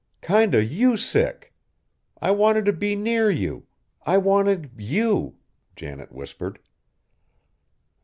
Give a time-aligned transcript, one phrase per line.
[0.21, 1.53] "Kind of you sick!
[2.19, 3.67] I wanted to be near you.
[4.03, 5.35] I wanted you,"
[5.75, 6.57] Janet whispered.